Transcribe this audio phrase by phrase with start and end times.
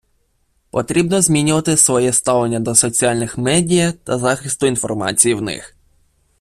[0.69, 5.75] Потрібно змінювати своє ставлення до соціальних медіа та захисту інформації в них.